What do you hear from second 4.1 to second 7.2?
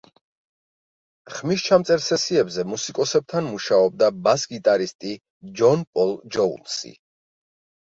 ბას გიტარისტი ჯონ პოლ ჯოუნსი.